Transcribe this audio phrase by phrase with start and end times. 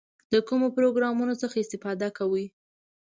[0.33, 2.45] د کومو پروګرامونو څخه استفاده کوئ؟